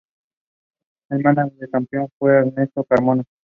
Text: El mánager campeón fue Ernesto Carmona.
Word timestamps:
El 1.11 1.21
mánager 1.21 1.69
campeón 1.69 2.09
fue 2.17 2.35
Ernesto 2.39 2.83
Carmona. 2.85 3.23